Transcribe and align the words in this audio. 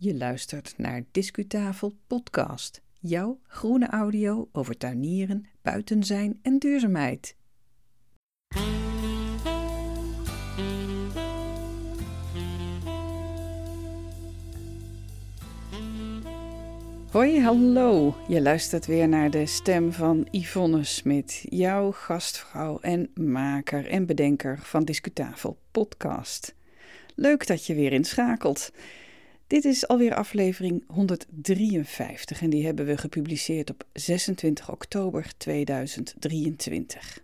Je 0.00 0.14
luistert 0.14 0.74
naar 0.76 1.02
Discutafel 1.10 1.96
Podcast, 2.06 2.82
jouw 3.00 3.38
groene 3.42 3.86
audio 3.86 4.48
over 4.52 4.76
tuinieren, 4.76 5.46
buiten 5.62 6.04
zijn 6.04 6.38
en 6.42 6.58
duurzaamheid. 6.58 7.36
Hoi, 17.10 17.40
hallo. 17.40 18.14
Je 18.28 18.40
luistert 18.42 18.86
weer 18.86 19.08
naar 19.08 19.30
de 19.30 19.46
stem 19.46 19.92
van 19.92 20.28
Yvonne 20.30 20.84
Smit, 20.84 21.44
jouw 21.48 21.92
gastvrouw 21.92 22.78
en 22.80 23.10
maker 23.14 23.86
en 23.86 24.06
bedenker 24.06 24.58
van 24.62 24.84
Discutafel 24.84 25.58
Podcast. 25.70 26.54
Leuk 27.14 27.46
dat 27.46 27.66
je 27.66 27.74
weer 27.74 27.92
inschakelt. 27.92 28.72
Dit 29.48 29.64
is 29.64 29.88
alweer 29.88 30.14
aflevering 30.14 30.84
153 30.86 32.42
en 32.42 32.50
die 32.50 32.64
hebben 32.64 32.86
we 32.86 32.96
gepubliceerd 32.96 33.70
op 33.70 33.84
26 33.92 34.70
oktober 34.70 35.32
2023. 35.36 37.22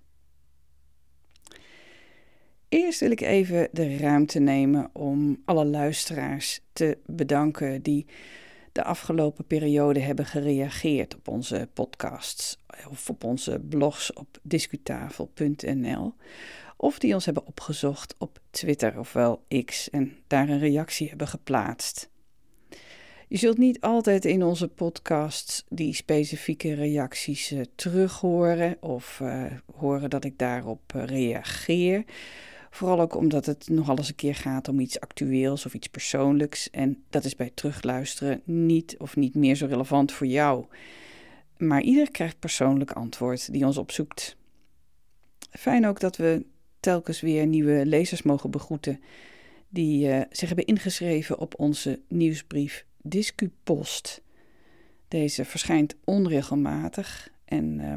Eerst 2.69 3.00
wil 3.00 3.10
ik 3.10 3.20
even 3.20 3.69
de 3.73 3.97
ruimte 3.97 4.38
nemen 4.38 4.91
om 4.92 5.42
alle 5.45 5.64
luisteraars 5.64 6.60
te 6.73 6.98
bedanken 7.06 7.83
die 7.83 8.06
de 8.72 8.84
afgelopen 8.84 9.47
periode 9.47 10.00
hebben 10.00 10.27
gereageerd 10.27 11.14
op 11.14 11.28
onze 11.28 11.69
podcasts 11.75 12.59
of 12.91 13.11
op 13.11 13.25
onze 13.25 13.61
blogs 13.69 14.12
op 14.12 14.38
discutafel.nl 14.42 16.14
of 16.77 16.98
die 16.98 17.14
ons 17.14 17.25
hebben 17.25 17.47
opgezocht 17.47 18.14
op 18.19 18.38
Twitter 18.50 18.98
ofwel 18.98 19.45
X 19.64 19.91
en 19.91 20.16
daar 20.27 20.48
een 20.48 20.59
reactie 20.59 21.09
hebben 21.09 21.28
geplaatst. 21.28 22.12
Je 23.28 23.37
zult 23.37 23.59
niet 23.59 23.80
altijd 23.80 24.24
in 24.24 24.42
onze 24.42 24.69
podcasts 24.69 25.64
die 25.69 25.94
specifieke 25.94 26.75
reacties 26.75 27.53
uh, 27.53 27.61
terug 27.75 28.20
horen 28.20 28.77
of 28.80 29.20
uh, 29.22 29.44
horen 29.75 30.11
dat 30.11 30.25
ik 30.25 30.39
daarop 30.39 30.92
uh, 30.97 31.05
reageer. 31.05 32.05
Vooral 32.70 33.00
ook 33.00 33.17
omdat 33.17 33.47
het 33.47 33.69
nogal 33.69 33.97
eens 33.97 34.08
een 34.08 34.14
keer 34.14 34.34
gaat 34.34 34.69
om 34.69 34.80
iets 34.80 35.00
actueels 35.00 35.67
of 35.67 35.75
iets 35.75 35.89
persoonlijks. 35.89 36.70
En 36.70 37.05
dat 37.11 37.25
is 37.25 37.36
bij 37.36 37.50
terugluisteren 37.55 38.41
niet 38.45 38.95
of 38.98 39.17
niet 39.17 39.34
meer 39.34 39.55
zo 39.55 39.67
relevant 39.67 40.12
voor 40.12 40.27
jou. 40.27 40.67
Maar 41.56 41.83
ieder 41.83 42.11
krijgt 42.11 42.39
persoonlijk 42.39 42.92
antwoord 42.92 43.52
die 43.52 43.67
ons 43.67 43.78
opzoekt. 43.78 44.36
Fijn 45.50 45.86
ook 45.86 46.00
dat 46.00 46.17
we 46.17 46.47
telkens 46.80 47.20
weer 47.20 47.47
nieuwe 47.47 47.86
lezers 47.86 48.22
mogen 48.22 48.50
begroeten 48.50 49.00
die 49.69 50.08
uh, 50.08 50.20
zich 50.30 50.48
hebben 50.48 50.67
ingeschreven 50.67 51.39
op 51.39 51.55
onze 51.58 52.00
nieuwsbrief 52.08 52.86
Discupost. 53.06 54.22
Deze 55.08 55.44
verschijnt 55.44 55.97
onregelmatig 56.05 57.30
en 57.44 57.78
uh, 57.80 57.94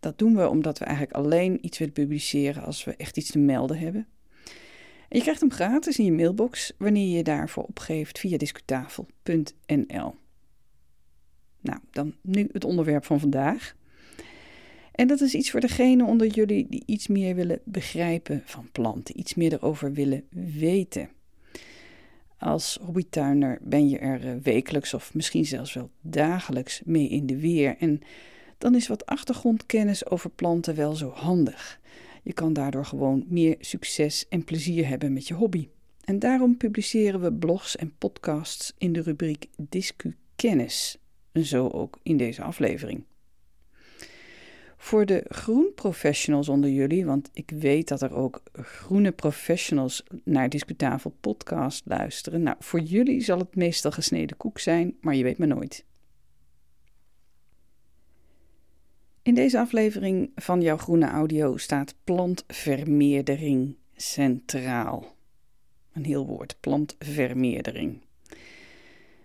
dat 0.00 0.18
doen 0.18 0.36
we 0.36 0.48
omdat 0.48 0.78
we 0.78 0.84
eigenlijk 0.84 1.16
alleen 1.16 1.64
iets 1.64 1.78
willen 1.78 1.94
publiceren 1.94 2.64
als 2.64 2.84
we 2.84 2.96
echt 2.96 3.16
iets 3.16 3.30
te 3.30 3.38
melden 3.38 3.78
hebben. 3.78 4.06
En 5.08 5.16
je 5.16 5.20
krijgt 5.20 5.40
hem 5.40 5.52
gratis 5.52 5.98
in 5.98 6.04
je 6.04 6.12
mailbox 6.12 6.72
wanneer 6.78 7.08
je 7.08 7.16
je 7.16 7.22
daarvoor 7.22 7.64
opgeeft 7.64 8.18
via 8.18 8.36
discutafel.nl. 8.36 10.14
Nou, 11.60 11.78
dan 11.90 12.14
nu 12.22 12.48
het 12.52 12.64
onderwerp 12.64 13.04
van 13.04 13.20
vandaag. 13.20 13.76
En 14.92 15.06
dat 15.06 15.20
is 15.20 15.34
iets 15.34 15.50
voor 15.50 15.60
degenen 15.60 16.06
onder 16.06 16.26
jullie 16.26 16.66
die 16.68 16.82
iets 16.86 17.06
meer 17.06 17.34
willen 17.34 17.60
begrijpen 17.64 18.42
van 18.44 18.68
planten, 18.72 19.18
iets 19.18 19.34
meer 19.34 19.52
erover 19.52 19.92
willen 19.92 20.24
weten. 20.58 21.08
Als 22.38 22.78
hobbytuiner 22.82 23.58
ben 23.62 23.88
je 23.88 23.98
er 23.98 24.28
eh, 24.28 24.34
wekelijks 24.42 24.94
of 24.94 25.14
misschien 25.14 25.44
zelfs 25.44 25.72
wel 25.72 25.90
dagelijks 26.00 26.82
mee 26.84 27.08
in 27.08 27.26
de 27.26 27.40
weer. 27.40 27.76
En 27.78 28.00
dan 28.58 28.74
is 28.74 28.88
wat 28.88 29.06
achtergrondkennis 29.06 30.10
over 30.10 30.30
planten 30.30 30.74
wel 30.74 30.94
zo 30.94 31.10
handig. 31.10 31.80
Je 32.22 32.32
kan 32.32 32.52
daardoor 32.52 32.84
gewoon 32.84 33.24
meer 33.28 33.56
succes 33.60 34.28
en 34.28 34.44
plezier 34.44 34.88
hebben 34.88 35.12
met 35.12 35.28
je 35.28 35.34
hobby. 35.34 35.68
En 36.04 36.18
daarom 36.18 36.56
publiceren 36.56 37.20
we 37.20 37.32
blogs 37.32 37.76
en 37.76 37.94
podcasts 37.98 38.74
in 38.78 38.92
de 38.92 39.02
rubriek 39.02 39.46
Discu 39.56 40.16
Kennis. 40.36 40.98
En 41.32 41.44
zo 41.44 41.68
ook 41.68 41.98
in 42.02 42.16
deze 42.16 42.42
aflevering. 42.42 43.04
Voor 44.80 45.06
de 45.06 45.24
groenprofessionals 45.28 46.48
onder 46.48 46.70
jullie, 46.70 47.06
want 47.06 47.30
ik 47.32 47.50
weet 47.50 47.88
dat 47.88 48.02
er 48.02 48.14
ook 48.14 48.42
groene 48.52 49.12
professionals 49.12 50.02
naar 50.24 50.48
Discutafel 50.48 51.16
podcast 51.20 51.82
luisteren. 51.86 52.42
Nou, 52.42 52.56
voor 52.60 52.80
jullie 52.80 53.20
zal 53.20 53.38
het 53.38 53.56
meestal 53.56 53.90
gesneden 53.90 54.36
koek 54.36 54.58
zijn, 54.58 54.96
maar 55.00 55.14
je 55.14 55.22
weet 55.22 55.38
maar 55.38 55.48
nooit. 55.48 55.84
In 59.22 59.34
deze 59.34 59.58
aflevering 59.58 60.30
van 60.34 60.60
jouw 60.60 60.76
groene 60.76 61.06
audio 61.06 61.56
staat 61.56 61.94
plantvermeerdering 62.04 63.76
centraal. 63.96 65.16
Een 65.92 66.04
heel 66.04 66.26
woord, 66.26 66.56
plantvermeerdering. 66.60 68.00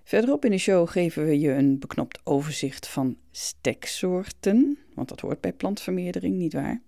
Verderop 0.03 0.45
in 0.45 0.51
de 0.51 0.57
show 0.57 0.89
geven 0.89 1.25
we 1.25 1.39
je 1.39 1.51
een 1.51 1.79
beknopt 1.79 2.19
overzicht 2.23 2.87
van 2.87 3.17
steksoorten, 3.31 4.77
want 4.93 5.09
dat 5.09 5.19
hoort 5.19 5.41
bij 5.41 5.53
plantvermeerdering, 5.53 6.35
nietwaar? 6.35 6.81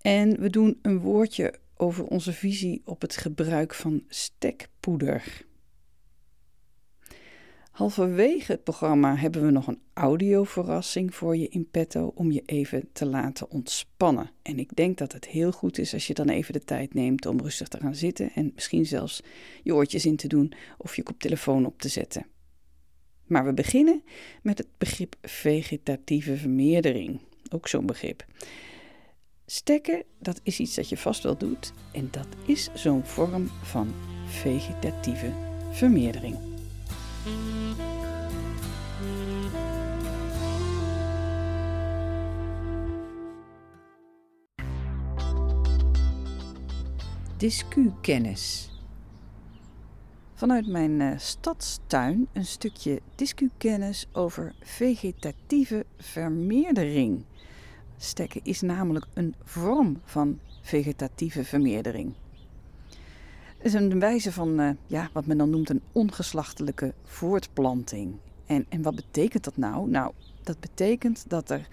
En 0.00 0.40
we 0.40 0.50
doen 0.50 0.78
een 0.82 0.98
woordje 0.98 1.54
over 1.76 2.04
onze 2.04 2.32
visie 2.32 2.82
op 2.84 3.00
het 3.00 3.16
gebruik 3.16 3.74
van 3.74 4.04
stekpoeder. 4.08 5.44
Halverwege 7.76 8.52
het 8.52 8.64
programma 8.64 9.16
hebben 9.16 9.44
we 9.44 9.50
nog 9.50 9.66
een 9.66 9.80
audioverrassing 9.92 11.14
voor 11.14 11.36
je 11.36 11.48
in 11.48 11.70
petto 11.70 12.12
om 12.14 12.32
je 12.32 12.42
even 12.46 12.88
te 12.92 13.06
laten 13.06 13.50
ontspannen. 13.50 14.30
En 14.42 14.58
ik 14.58 14.76
denk 14.76 14.98
dat 14.98 15.12
het 15.12 15.26
heel 15.26 15.52
goed 15.52 15.78
is 15.78 15.92
als 15.92 16.06
je 16.06 16.14
dan 16.14 16.28
even 16.28 16.52
de 16.52 16.64
tijd 16.64 16.94
neemt 16.94 17.26
om 17.26 17.40
rustig 17.40 17.68
te 17.68 17.78
gaan 17.80 17.94
zitten 17.94 18.30
en 18.34 18.52
misschien 18.54 18.86
zelfs 18.86 19.22
je 19.62 19.74
oortjes 19.74 20.06
in 20.06 20.16
te 20.16 20.28
doen 20.28 20.52
of 20.78 20.96
je 20.96 21.02
koptelefoon 21.02 21.66
op 21.66 21.80
te 21.80 21.88
zetten. 21.88 22.26
Maar 23.26 23.44
we 23.44 23.54
beginnen 23.54 24.02
met 24.42 24.58
het 24.58 24.68
begrip 24.78 25.16
vegetatieve 25.22 26.36
vermeerdering. 26.36 27.20
Ook 27.50 27.68
zo'n 27.68 27.86
begrip. 27.86 28.24
Stekken, 29.46 30.02
dat 30.18 30.40
is 30.42 30.60
iets 30.60 30.74
dat 30.74 30.88
je 30.88 30.96
vast 30.96 31.22
wel 31.22 31.38
doet 31.38 31.72
en 31.92 32.08
dat 32.10 32.28
is 32.46 32.68
zo'n 32.74 33.04
vorm 33.04 33.48
van 33.62 33.94
vegetatieve 34.26 35.32
vermeerdering. 35.70 36.54
Discu-kennis. 47.36 48.70
Vanuit 50.34 50.66
mijn 50.66 51.00
uh, 51.00 51.12
stadstuin 51.16 52.28
een 52.32 52.44
stukje 52.44 53.00
discu-kennis 53.14 54.06
over 54.12 54.54
vegetatieve 54.60 55.86
vermeerdering. 55.98 57.24
Stekken 57.96 58.40
is 58.44 58.60
namelijk 58.60 59.06
een 59.14 59.34
vorm 59.44 60.00
van 60.04 60.38
vegetatieve 60.60 61.44
vermeerdering. 61.44 62.14
Het 63.56 63.66
is 63.66 63.72
een 63.72 64.00
wijze 64.00 64.32
van 64.32 64.60
uh, 64.60 64.70
ja, 64.86 65.10
wat 65.12 65.26
men 65.26 65.38
dan 65.38 65.50
noemt 65.50 65.70
een 65.70 65.82
ongeslachtelijke 65.92 66.94
voortplanting. 67.04 68.14
En, 68.46 68.66
en 68.68 68.82
wat 68.82 68.94
betekent 68.94 69.44
dat 69.44 69.56
nou? 69.56 69.88
Nou, 69.90 70.12
dat 70.42 70.60
betekent 70.60 71.24
dat 71.28 71.50
er 71.50 71.68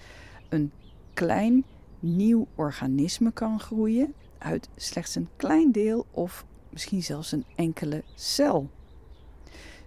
een 0.49 0.71
klein 1.13 1.63
nieuw 1.99 2.47
organisme 2.55 3.31
kan 3.31 3.59
groeien 3.59 4.13
uit 4.43 4.69
slechts 4.75 5.15
een 5.15 5.29
klein 5.35 5.71
deel 5.71 6.05
of 6.11 6.45
misschien 6.69 7.03
zelfs 7.03 7.31
een 7.31 7.45
enkele 7.55 8.03
cel. 8.15 8.69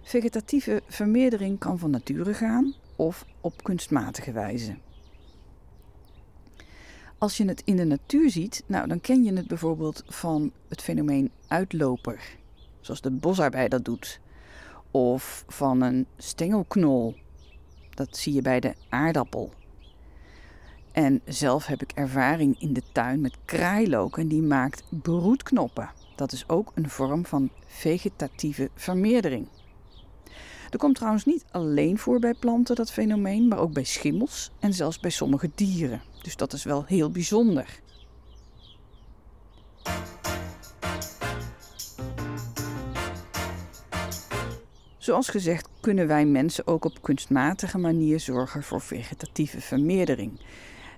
Vegetatieve 0.01 0.81
vermeerdering 0.87 1.59
kan 1.59 1.79
van 1.79 1.89
nature 1.89 2.33
gaan 2.33 2.73
of 2.95 3.25
op 3.41 3.63
kunstmatige 3.63 4.31
wijze. 4.31 4.77
Als 7.17 7.37
je 7.37 7.47
het 7.47 7.61
in 7.65 7.75
de 7.75 7.83
natuur 7.83 8.29
ziet, 8.29 8.63
nou, 8.67 8.87
dan 8.87 9.01
ken 9.01 9.23
je 9.23 9.33
het 9.33 9.47
bijvoorbeeld 9.47 10.03
van 10.07 10.51
het 10.67 10.81
fenomeen 10.81 11.31
uitloper, 11.47 12.37
zoals 12.81 13.01
de 13.01 13.11
bosarbei 13.11 13.67
dat 13.67 13.85
doet, 13.85 14.19
of 14.91 15.43
van 15.47 15.81
een 15.81 16.07
stengelknol. 16.17 17.15
Dat 17.89 18.17
zie 18.17 18.33
je 18.33 18.41
bij 18.41 18.59
de 18.59 18.73
aardappel 18.89 19.53
en 20.91 21.21
zelf 21.25 21.65
heb 21.65 21.81
ik 21.81 21.91
ervaring 21.91 22.61
in 22.61 22.73
de 22.73 22.83
tuin 22.91 23.21
met 23.21 23.37
kraailook 23.45 24.17
en 24.17 24.27
die 24.27 24.41
maakt 24.41 24.83
broedknoppen. 24.89 25.89
Dat 26.15 26.31
is 26.31 26.49
ook 26.49 26.71
een 26.75 26.89
vorm 26.89 27.25
van 27.25 27.49
vegetatieve 27.65 28.69
vermeerdering. 28.75 29.47
Er 30.69 30.77
komt 30.77 30.95
trouwens 30.95 31.25
niet 31.25 31.45
alleen 31.51 31.97
voor 31.97 32.19
bij 32.19 32.33
planten 32.33 32.75
dat 32.75 32.91
fenomeen, 32.91 33.47
maar 33.47 33.59
ook 33.59 33.73
bij 33.73 33.83
schimmels 33.83 34.51
en 34.59 34.73
zelfs 34.73 34.99
bij 34.99 35.09
sommige 35.09 35.49
dieren. 35.55 36.01
Dus 36.21 36.35
dat 36.35 36.53
is 36.53 36.63
wel 36.63 36.85
heel 36.85 37.11
bijzonder. 37.11 37.79
Zoals 45.07 45.29
gezegd 45.29 45.69
kunnen 45.79 46.07
wij 46.07 46.25
mensen 46.25 46.67
ook 46.67 46.85
op 46.85 47.01
kunstmatige 47.01 47.77
manier 47.77 48.19
zorgen 48.19 48.63
voor 48.63 48.81
vegetatieve 48.81 49.61
vermeerdering. 49.61 50.39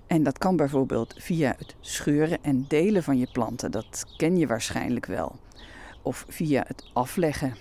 En 0.06 0.22
dat 0.22 0.38
kan 0.38 0.56
bijvoorbeeld 0.56 1.14
via 1.18 1.54
het 1.58 1.74
scheuren 1.80 2.38
en 2.42 2.64
delen 2.68 3.02
van 3.02 3.18
je 3.18 3.28
planten, 3.32 3.70
dat 3.70 4.04
ken 4.16 4.36
je 4.36 4.46
waarschijnlijk 4.46 5.06
wel. 5.06 5.36
Of 6.02 6.24
via 6.28 6.64
het 6.66 6.90
afleggen. 6.92 7.56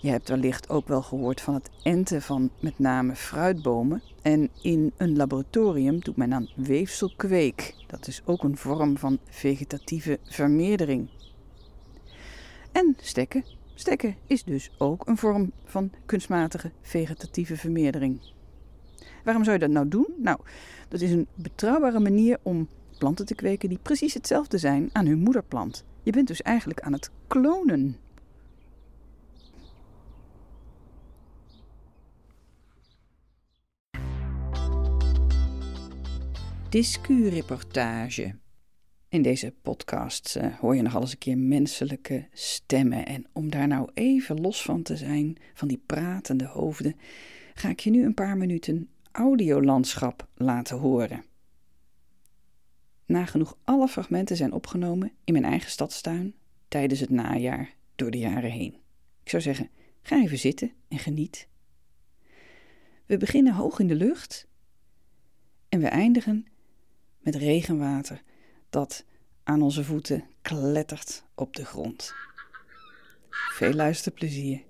Je 0.00 0.10
hebt 0.10 0.28
wellicht 0.28 0.68
ook 0.68 0.88
wel 0.88 1.02
gehoord 1.02 1.40
van 1.40 1.54
het 1.54 1.70
enten 1.82 2.22
van 2.22 2.50
met 2.60 2.78
name 2.78 3.16
fruitbomen. 3.16 4.02
En 4.22 4.50
in 4.62 4.92
een 4.96 5.16
laboratorium 5.16 6.00
doet 6.00 6.16
men 6.16 6.34
aan 6.34 6.48
weefselkweek. 6.54 7.74
Dat 7.86 8.06
is 8.06 8.22
ook 8.24 8.42
een 8.42 8.56
vorm 8.56 8.98
van 8.98 9.18
vegetatieve 9.28 10.18
vermeerdering. 10.24 11.08
En 12.72 12.96
stekken. 13.00 13.59
Stekken 13.80 14.16
is 14.26 14.44
dus 14.44 14.70
ook 14.78 15.06
een 15.06 15.16
vorm 15.16 15.52
van 15.64 15.90
kunstmatige 16.06 16.70
vegetatieve 16.82 17.56
vermeerdering. 17.56 18.20
Waarom 19.24 19.44
zou 19.44 19.56
je 19.56 19.62
dat 19.62 19.70
nou 19.70 19.88
doen? 19.88 20.06
Nou, 20.16 20.38
dat 20.88 21.00
is 21.00 21.10
een 21.10 21.26
betrouwbare 21.34 22.00
manier 22.00 22.38
om 22.42 22.68
planten 22.98 23.26
te 23.26 23.34
kweken 23.34 23.68
die 23.68 23.78
precies 23.82 24.14
hetzelfde 24.14 24.58
zijn 24.58 24.90
aan 24.92 25.06
hun 25.06 25.18
moederplant. 25.18 25.84
Je 26.02 26.12
bent 26.12 26.26
dus 26.26 26.42
eigenlijk 26.42 26.80
aan 26.80 26.92
het 26.92 27.10
klonen. 27.26 27.96
Discu-reportage. 36.68 38.34
In 39.10 39.22
deze 39.22 39.54
podcast 39.62 40.36
uh, 40.36 40.58
hoor 40.58 40.76
je 40.76 40.82
nog 40.82 40.94
eens 40.94 41.12
een 41.12 41.18
keer 41.18 41.38
menselijke 41.38 42.28
stemmen. 42.32 43.06
En 43.06 43.26
om 43.32 43.50
daar 43.50 43.68
nou 43.68 43.90
even 43.94 44.40
los 44.40 44.62
van 44.62 44.82
te 44.82 44.96
zijn, 44.96 45.36
van 45.54 45.68
die 45.68 45.82
pratende 45.86 46.46
hoofden, 46.46 46.96
ga 47.54 47.68
ik 47.68 47.80
je 47.80 47.90
nu 47.90 48.04
een 48.04 48.14
paar 48.14 48.36
minuten 48.36 48.88
audiolandschap 49.12 50.28
laten 50.34 50.78
horen. 50.78 51.24
Nagenoeg 53.06 53.56
alle 53.64 53.88
fragmenten 53.88 54.36
zijn 54.36 54.52
opgenomen 54.52 55.12
in 55.24 55.32
mijn 55.32 55.44
eigen 55.44 55.70
stadstuin 55.70 56.34
tijdens 56.68 57.00
het 57.00 57.10
najaar 57.10 57.74
door 57.96 58.10
de 58.10 58.18
jaren 58.18 58.50
heen. 58.50 58.74
Ik 59.22 59.30
zou 59.30 59.42
zeggen, 59.42 59.70
ga 60.02 60.22
even 60.22 60.38
zitten 60.38 60.72
en 60.88 60.98
geniet. 60.98 61.48
We 63.06 63.16
beginnen 63.16 63.54
hoog 63.54 63.78
in 63.78 63.86
de 63.86 63.94
lucht 63.94 64.48
en 65.68 65.80
we 65.80 65.86
eindigen 65.86 66.46
met 67.18 67.34
regenwater 67.34 68.22
dat 68.70 69.04
aan 69.42 69.62
onze 69.62 69.84
voeten 69.84 70.24
klettert 70.42 71.22
op 71.34 71.56
de 71.56 71.64
grond. 71.64 72.14
Veel 73.30 73.72
luisterplezier. 73.72 74.62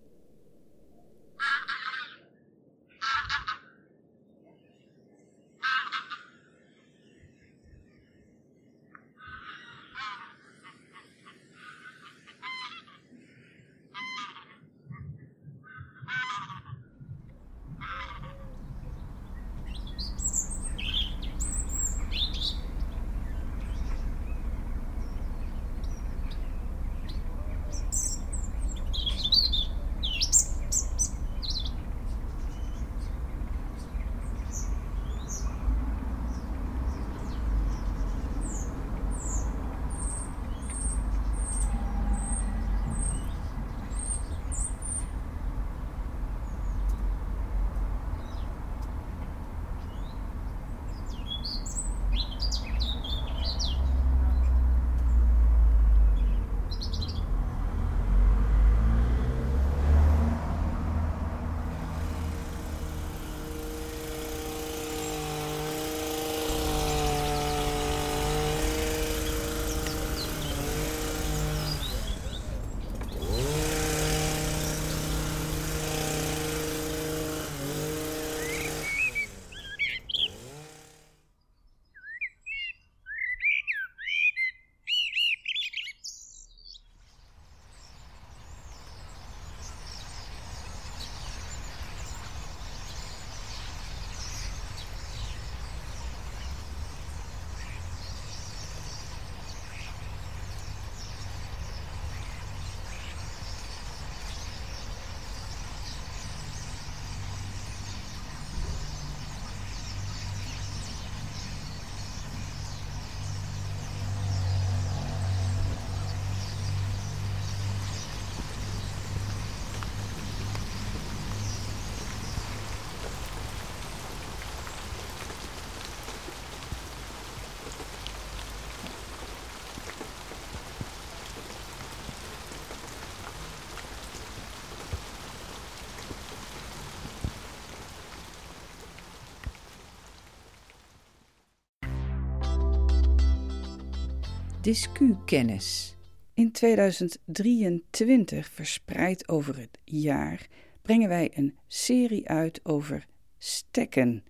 Discu-kennis. 144.61 145.97
In 146.35 146.53
2023, 146.53 148.49
verspreid 148.49 149.29
over 149.29 149.59
het 149.59 149.79
jaar, 149.85 150.47
brengen 150.83 151.09
wij 151.09 151.31
een 151.35 151.59
serie 151.67 152.29
uit 152.29 152.61
over 152.63 153.07
stekken. 153.39 154.25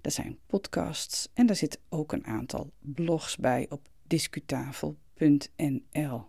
Dat 0.00 0.12
zijn 0.12 0.38
podcasts 0.46 1.28
en 1.34 1.46
daar 1.46 1.56
zit 1.56 1.80
ook 1.88 2.12
een 2.12 2.26
aantal 2.26 2.72
blogs 2.78 3.36
bij 3.36 3.66
op 3.68 3.88
discutafel.nl. 4.06 6.24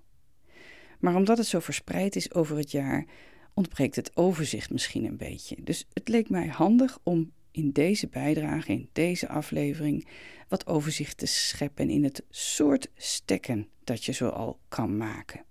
Maar 0.99 1.15
omdat 1.15 1.37
het 1.37 1.47
zo 1.47 1.59
verspreid 1.59 2.15
is 2.15 2.33
over 2.33 2.57
het 2.57 2.71
jaar, 2.71 3.05
ontbreekt 3.53 3.95
het 3.95 4.17
overzicht 4.17 4.69
misschien 4.69 5.05
een 5.05 5.17
beetje. 5.17 5.63
Dus 5.63 5.87
het 5.93 6.07
leek 6.07 6.29
mij 6.29 6.47
handig 6.47 6.99
om 7.03 7.31
in 7.51 7.71
deze 7.71 8.07
bijdrage, 8.07 8.71
in 8.71 8.89
deze 8.93 9.27
aflevering, 9.27 10.07
wat 10.47 10.67
overzicht 10.67 11.17
te 11.17 11.25
scheppen 11.25 11.89
in 11.89 12.03
het 12.03 12.23
soort 12.29 12.89
stekken 12.95 13.67
dat 13.83 14.05
je 14.05 14.11
zoal 14.11 14.59
kan 14.67 14.97
maken. 14.97 15.43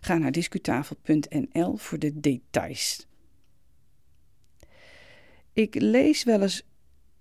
Ga 0.00 0.18
naar 0.18 0.32
discutafel.nl 0.32 1.76
voor 1.76 1.98
de 1.98 2.20
details. 2.20 3.06
Ik 5.52 5.74
lees 5.80 6.24
wel 6.24 6.42
eens 6.42 6.62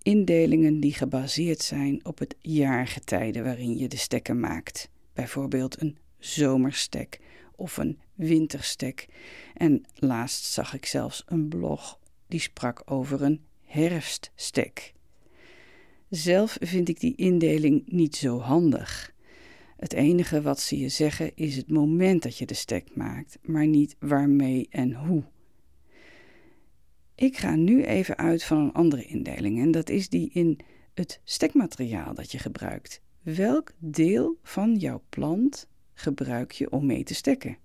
indelingen 0.01 0.79
die 0.79 0.93
gebaseerd 0.93 1.61
zijn 1.61 2.05
op 2.05 2.19
het 2.19 2.35
jaargetijde 2.39 3.43
waarin 3.43 3.77
je 3.77 3.87
de 3.87 3.97
stekken 3.97 4.39
maakt. 4.39 4.89
Bijvoorbeeld 5.13 5.81
een 5.81 5.97
zomerstek 6.19 7.19
of 7.55 7.77
een 7.77 7.99
winterstek. 8.13 9.07
En 9.53 9.83
laatst 9.95 10.43
zag 10.43 10.73
ik 10.73 10.85
zelfs 10.85 11.23
een 11.25 11.47
blog 11.47 11.99
die 12.27 12.39
sprak 12.39 12.81
over 12.85 13.21
een 13.21 13.41
herfststek. 13.63 14.93
Zelf 16.09 16.57
vind 16.59 16.89
ik 16.89 16.99
die 16.99 17.15
indeling 17.15 17.83
niet 17.85 18.15
zo 18.15 18.39
handig. 18.39 19.15
Het 19.77 19.93
enige 19.93 20.41
wat 20.41 20.59
ze 20.59 20.79
je 20.79 20.89
zeggen 20.89 21.35
is 21.35 21.55
het 21.55 21.69
moment 21.69 22.23
dat 22.23 22.37
je 22.37 22.45
de 22.45 22.53
stek 22.53 22.95
maakt, 22.95 23.37
maar 23.41 23.67
niet 23.67 23.95
waarmee 23.99 24.67
en 24.69 24.93
hoe. 24.93 25.23
Ik 27.15 27.37
ga 27.37 27.55
nu 27.55 27.83
even 27.83 28.17
uit 28.17 28.43
van 28.43 28.57
een 28.57 28.73
andere 28.73 29.05
indeling 29.05 29.59
en 29.59 29.71
dat 29.71 29.89
is 29.89 30.09
die 30.09 30.29
in 30.33 30.59
het 30.93 31.21
stekmateriaal 31.23 32.13
dat 32.13 32.31
je 32.31 32.37
gebruikt. 32.39 33.01
Welk 33.21 33.71
deel 33.77 34.37
van 34.43 34.75
jouw 34.75 35.01
plant 35.09 35.67
gebruik 35.93 36.51
je 36.51 36.71
om 36.71 36.85
mee 36.85 37.03
te 37.03 37.13
stekken? 37.13 37.57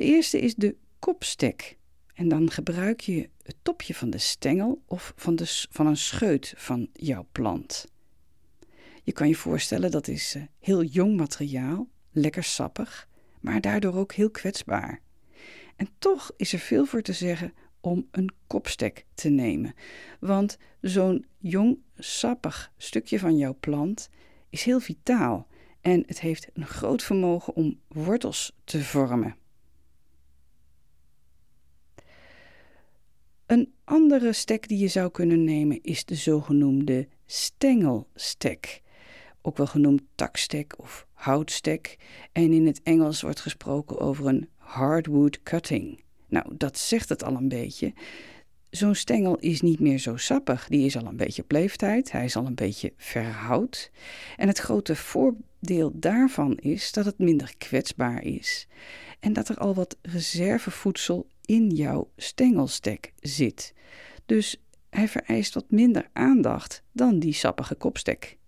De 0.00 0.06
eerste 0.06 0.40
is 0.40 0.54
de 0.54 0.76
kopstek. 0.98 1.78
En 2.14 2.28
dan 2.28 2.50
gebruik 2.50 3.00
je 3.00 3.28
het 3.42 3.56
topje 3.62 3.94
van 3.94 4.10
de 4.10 4.18
stengel 4.18 4.82
of 4.86 5.12
van, 5.16 5.36
de, 5.36 5.66
van 5.70 5.86
een 5.86 5.96
scheut 5.96 6.54
van 6.56 6.88
jouw 6.92 7.26
plant. 7.32 7.86
Je 9.02 9.12
kan 9.12 9.28
je 9.28 9.34
voorstellen 9.34 9.90
dat 9.90 10.08
is 10.08 10.34
eh, 10.34 10.42
heel 10.58 10.82
jong 10.82 11.16
materiaal, 11.16 11.88
lekker 12.12 12.44
sappig, 12.44 13.08
maar 13.40 13.60
daardoor 13.60 13.94
ook 13.94 14.12
heel 14.12 14.30
kwetsbaar. 14.30 15.00
En 15.76 15.88
toch 15.98 16.30
is 16.36 16.52
er 16.52 16.58
veel 16.58 16.86
voor 16.86 17.02
te 17.02 17.12
zeggen 17.12 17.52
om 17.80 18.08
een 18.10 18.30
kopstek 18.46 19.06
te 19.14 19.28
nemen. 19.28 19.74
Want 20.20 20.58
zo'n 20.80 21.26
jong, 21.38 21.78
sappig 21.98 22.72
stukje 22.76 23.18
van 23.18 23.36
jouw 23.36 23.56
plant 23.60 24.08
is 24.50 24.62
heel 24.62 24.80
vitaal 24.80 25.46
en 25.80 26.02
het 26.06 26.20
heeft 26.20 26.48
een 26.52 26.66
groot 26.66 27.02
vermogen 27.02 27.54
om 27.54 27.80
wortels 27.88 28.56
te 28.64 28.84
vormen. 28.84 29.39
Een 33.50 33.72
andere 33.84 34.32
stek 34.32 34.68
die 34.68 34.78
je 34.78 34.88
zou 34.88 35.10
kunnen 35.10 35.44
nemen 35.44 35.82
is 35.82 36.04
de 36.04 36.14
zogenoemde 36.14 37.08
stengelstek, 37.26 38.82
ook 39.42 39.56
wel 39.56 39.66
genoemd 39.66 40.02
takstek 40.14 40.74
of 40.78 41.06
houtstek. 41.12 41.96
En 42.32 42.52
in 42.52 42.66
het 42.66 42.80
Engels 42.82 43.22
wordt 43.22 43.40
gesproken 43.40 43.98
over 43.98 44.26
een 44.26 44.48
hardwood 44.56 45.42
cutting. 45.42 46.02
Nou, 46.28 46.56
dat 46.56 46.78
zegt 46.78 47.08
het 47.08 47.24
al 47.24 47.34
een 47.34 47.48
beetje. 47.48 47.92
Zo'n 48.70 48.94
stengel 48.94 49.36
is 49.36 49.60
niet 49.60 49.80
meer 49.80 49.98
zo 49.98 50.16
sappig. 50.16 50.68
Die 50.68 50.86
is 50.86 50.96
al 50.96 51.06
een 51.06 51.16
beetje 51.16 51.42
op 51.42 51.52
leeftijd. 51.52 52.12
Hij 52.12 52.24
is 52.24 52.36
al 52.36 52.46
een 52.46 52.54
beetje 52.54 52.92
verhoud. 52.96 53.90
En 54.36 54.48
het 54.48 54.58
grote 54.58 54.96
voordeel 54.96 55.92
daarvan 55.94 56.56
is 56.56 56.92
dat 56.92 57.04
het 57.04 57.18
minder 57.18 57.54
kwetsbaar 57.58 58.24
is. 58.24 58.66
En 59.20 59.32
dat 59.32 59.48
er 59.48 59.56
al 59.56 59.74
wat 59.74 59.96
reservevoedsel 60.02 61.26
in 61.50 61.70
jouw 61.70 62.10
stengelstek 62.16 63.12
zit. 63.20 63.74
Dus 64.26 64.62
hij 64.90 65.08
vereist 65.08 65.54
wat 65.54 65.70
minder 65.70 66.10
aandacht 66.12 66.82
dan 66.92 67.18
die 67.18 67.32
sappige 67.32 67.74
kopstek. 67.74 68.38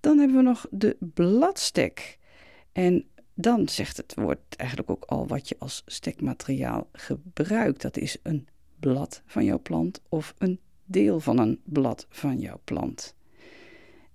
Dan 0.00 0.18
hebben 0.18 0.36
we 0.36 0.42
nog 0.42 0.66
de 0.70 0.96
bladstek. 1.14 2.18
En 2.72 3.08
dan 3.34 3.68
zegt 3.68 3.96
het 3.96 4.14
woord 4.14 4.56
eigenlijk 4.56 4.90
ook 4.90 5.04
al 5.04 5.26
wat 5.26 5.48
je 5.48 5.56
als 5.58 5.82
stekmateriaal 5.86 6.88
gebruikt. 6.92 7.82
Dat 7.82 7.96
is 7.96 8.16
een 8.22 8.48
blad 8.80 9.22
van 9.26 9.44
jouw 9.44 9.60
plant 9.60 10.02
of 10.08 10.34
een 10.38 10.60
deel 10.84 11.20
van 11.20 11.38
een 11.38 11.60
blad 11.64 12.06
van 12.08 12.38
jouw 12.38 12.60
plant. 12.64 13.14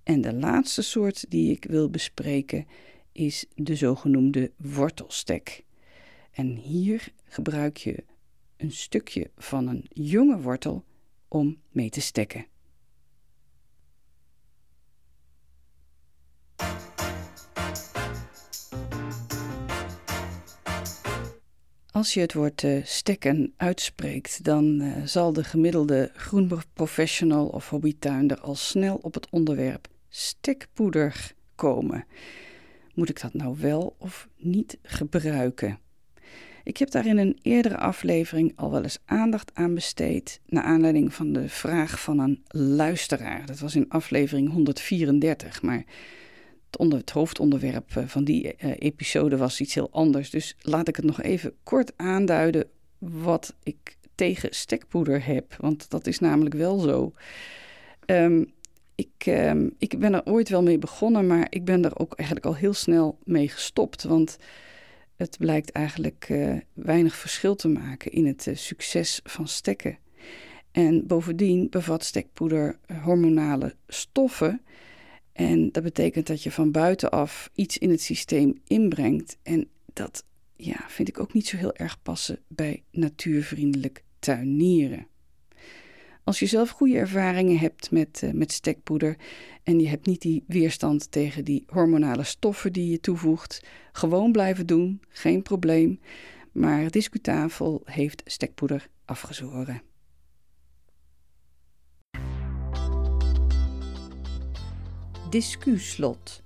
En 0.03 0.21
de 0.21 0.33
laatste 0.33 0.81
soort 0.81 1.25
die 1.29 1.51
ik 1.51 1.63
wil 1.63 1.89
bespreken 1.89 2.65
is 3.11 3.45
de 3.55 3.75
zogenoemde 3.75 4.51
wortelstek. 4.57 5.63
En 6.31 6.55
hier 6.55 7.13
gebruik 7.23 7.77
je 7.77 8.03
een 8.57 8.71
stukje 8.71 9.29
van 9.37 9.67
een 9.67 9.85
jonge 9.89 10.41
wortel 10.41 10.83
om 11.27 11.57
mee 11.69 11.89
te 11.89 12.01
stekken. 12.01 12.45
Als 21.91 22.13
je 22.13 22.19
het 22.19 22.33
woord 22.33 22.63
uh, 22.63 22.85
stekken 22.85 23.53
uitspreekt, 23.57 24.43
dan 24.43 24.81
uh, 24.81 25.05
zal 25.05 25.33
de 25.33 25.43
gemiddelde 25.43 26.11
groenprofessional 26.13 27.47
of 27.47 27.69
hobbytuinder 27.69 28.39
al 28.39 28.55
snel 28.55 28.95
op 28.95 29.13
het 29.13 29.29
onderwerp 29.29 29.87
stekpoeder 30.09 31.33
komen. 31.55 32.05
Moet 32.93 33.09
ik 33.09 33.21
dat 33.21 33.33
nou 33.33 33.55
wel 33.59 33.95
of 33.97 34.27
niet 34.37 34.77
gebruiken? 34.83 35.79
Ik 36.63 36.77
heb 36.77 36.91
daar 36.91 37.05
in 37.05 37.17
een 37.17 37.39
eerdere 37.41 37.77
aflevering 37.77 38.53
al 38.55 38.71
wel 38.71 38.83
eens 38.83 38.99
aandacht 39.05 39.51
aan 39.53 39.73
besteed, 39.73 40.39
naar 40.45 40.63
aanleiding 40.63 41.13
van 41.13 41.33
de 41.33 41.49
vraag 41.49 42.01
van 42.01 42.19
een 42.19 42.43
luisteraar. 42.47 43.45
Dat 43.45 43.59
was 43.59 43.75
in 43.75 43.89
aflevering 43.89 44.51
134, 44.51 45.61
maar 45.61 45.83
het, 46.65 46.77
onder, 46.77 46.99
het 46.99 47.09
hoofdonderwerp 47.09 47.95
eh, 47.95 48.03
van 48.07 48.23
die 48.23 48.43
uh, 48.43 48.71
episode 48.77 49.37
was 49.37 49.61
iets 49.61 49.73
heel 49.73 49.91
anders. 49.91 50.29
Dus 50.29 50.55
laat 50.61 50.87
ik 50.87 50.95
het 50.95 51.05
nog 51.05 51.21
even 51.21 51.53
kort 51.63 51.93
aanduiden 51.95 52.67
wat 52.97 53.55
ik 53.63 53.97
tegen 54.15 54.49
stekpoeder 54.51 55.25
heb, 55.25 55.55
want 55.59 55.89
dat 55.89 56.07
is 56.07 56.19
namelijk 56.19 56.55
wel 56.55 56.79
zo. 56.79 57.13
Um, 58.05 58.53
ik, 59.01 59.25
uh, 59.25 59.67
ik 59.77 59.99
ben 59.99 60.13
er 60.13 60.25
ooit 60.25 60.49
wel 60.49 60.63
mee 60.63 60.77
begonnen, 60.77 61.27
maar 61.27 61.47
ik 61.49 61.65
ben 61.65 61.85
er 61.85 61.99
ook 61.99 62.13
eigenlijk 62.13 62.47
al 62.47 62.55
heel 62.55 62.73
snel 62.73 63.17
mee 63.23 63.47
gestopt. 63.47 64.03
Want 64.03 64.37
het 65.15 65.37
blijkt 65.37 65.71
eigenlijk 65.71 66.27
uh, 66.29 66.57
weinig 66.73 67.15
verschil 67.15 67.55
te 67.55 67.67
maken 67.67 68.11
in 68.11 68.25
het 68.25 68.45
uh, 68.45 68.55
succes 68.55 69.19
van 69.23 69.47
stekken. 69.47 69.97
En 70.71 71.07
bovendien 71.07 71.69
bevat 71.69 72.03
stekpoeder 72.03 72.79
hormonale 73.03 73.75
stoffen. 73.87 74.61
En 75.33 75.71
dat 75.71 75.83
betekent 75.83 76.27
dat 76.27 76.43
je 76.43 76.51
van 76.51 76.71
buitenaf 76.71 77.49
iets 77.53 77.77
in 77.77 77.89
het 77.89 78.01
systeem 78.01 78.61
inbrengt. 78.67 79.37
En 79.43 79.67
dat 79.93 80.25
ja, 80.55 80.85
vind 80.87 81.07
ik 81.07 81.19
ook 81.19 81.33
niet 81.33 81.47
zo 81.47 81.57
heel 81.57 81.75
erg 81.75 82.01
passen 82.01 82.39
bij 82.47 82.83
natuurvriendelijk 82.91 84.03
tuinieren. 84.19 85.07
Als 86.23 86.39
je 86.39 86.45
zelf 86.45 86.69
goede 86.69 86.97
ervaringen 86.97 87.57
hebt 87.57 87.91
met, 87.91 88.21
uh, 88.23 88.31
met 88.31 88.51
stekpoeder 88.51 89.17
en 89.63 89.79
je 89.79 89.87
hebt 89.87 90.05
niet 90.05 90.21
die 90.21 90.43
weerstand 90.47 91.11
tegen 91.11 91.45
die 91.45 91.63
hormonale 91.67 92.23
stoffen 92.23 92.73
die 92.73 92.91
je 92.91 92.99
toevoegt, 92.99 93.63
gewoon 93.91 94.31
blijven 94.31 94.67
doen, 94.67 95.01
geen 95.09 95.41
probleem. 95.41 95.99
Maar 96.51 96.91
Discutafel 96.91 97.81
heeft 97.85 98.21
stekpoeder 98.25 98.89
afgezworen. 99.05 99.81
Discuslot. 105.29 106.43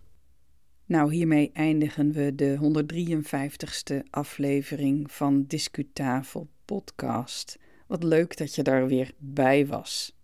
Nou, 0.86 1.13
hiermee 1.13 1.50
eindigen 1.53 2.12
we 2.12 2.36
de 2.36 2.58
153ste 2.58 4.10
aflevering 4.10 5.12
van 5.12 5.44
Discutafel 5.48 6.48
podcast. 6.65 7.58
Wat 7.88 8.04
leuk 8.04 8.38
dat 8.38 8.56
je 8.56 8.63
daar 8.63 8.88
weer 8.88 9.12
bij 9.18 9.68
was. 9.68 10.15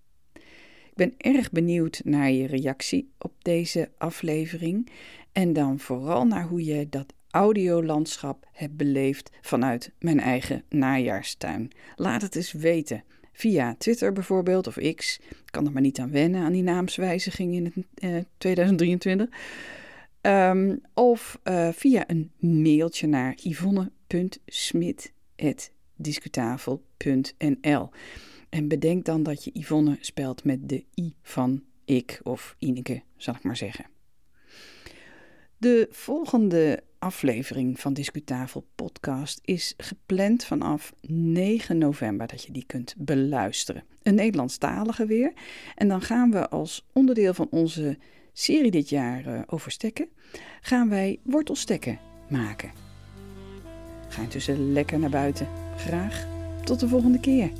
Ik 0.90 0.96
ben 0.96 1.14
erg 1.18 1.52
benieuwd 1.52 2.02
naar 2.04 2.32
je 2.32 2.48
reactie 2.48 3.12
op 3.18 3.34
deze 3.42 3.92
aflevering 3.98 4.90
en 5.32 5.54
dan 5.54 5.80
vooral 5.80 6.26
naar 6.26 6.48
hoe 6.48 6.66
je 6.66 6.90
dat 6.90 7.14
audiolandschap 7.30 8.48
hebt 8.52 8.78
beleefd 8.78 9.30
vanuit 9.42 9.92
mijn 10.00 10.20
eigen 10.20 10.64
najaarstuin. 10.70 11.72
Laat 11.96 12.22
het 12.22 12.36
eens 12.36 12.52
weten. 12.52 13.04
Via 13.34 13.76
Twitter 13.78 14.14
bijvoorbeeld 14.14 14.68
of 14.68 14.78
X. 14.96 15.20
Ik 15.30 15.44
kan 15.46 15.66
er 15.66 15.72
maar 15.72 15.82
niet 15.82 16.00
aan 16.00 16.12
wennen 16.12 16.42
aan 16.42 16.52
die 16.52 16.64
naamswijziging 16.64 17.54
in 17.54 17.66
het, 17.66 17.74
eh, 17.94 18.18
2023. 18.38 19.30
Um, 20.22 20.82
of 20.94 21.40
uh, 21.44 21.70
via 21.72 22.04
een 22.08 22.32
mailtje 22.40 23.08
naar 23.08 23.34
yvonne.smit.nl 23.36 25.81
discutafel.nl. 26.02 27.90
En 28.50 28.68
bedenk 28.68 29.06
dan 29.06 29.24
dat 29.24 29.44
je 29.44 29.52
Yvonne 29.54 29.98
spelt 30.00 30.44
met 30.44 30.70
de 30.70 30.86
I 30.96 31.14
van 31.22 31.64
ik 31.86 32.20
of 32.24 32.56
Ineke, 32.60 33.02
zal 33.18 33.36
ik 33.36 33.44
maar 33.44 33.58
zeggen. 33.58 33.86
De 35.58 35.88
volgende 35.92 36.84
aflevering 37.00 37.80
van 37.80 37.94
Discutafel 37.94 38.68
podcast 38.76 39.40
is 39.44 39.74
gepland 39.78 40.46
vanaf 40.46 40.94
9 41.08 41.78
november 41.78 42.28
dat 42.28 42.44
je 42.44 42.52
die 42.52 42.66
kunt 42.66 42.96
beluisteren. 42.98 43.84
Een 44.04 44.16
Nederlandstalige 44.16 45.06
weer. 45.06 45.34
En 45.76 45.88
dan 45.88 46.02
gaan 46.02 46.32
we 46.32 46.50
als 46.50 46.86
onderdeel 46.94 47.34
van 47.34 47.48
onze 47.50 47.98
serie 48.34 48.72
dit 48.72 48.90
jaar 48.90 49.28
uh, 49.28 49.42
over 49.46 49.72
stekken, 49.72 50.10
gaan 50.62 50.90
wij 50.90 51.20
wortelstekken 51.24 52.00
maken. 52.30 52.91
Ga 54.12 54.22
intussen 54.22 54.74
lekker 54.74 55.00
naar 55.00 55.10
buiten. 55.10 55.48
Graag 55.78 56.26
tot 56.64 56.80
de 56.80 56.88
volgende 56.88 57.20
keer. 57.20 57.52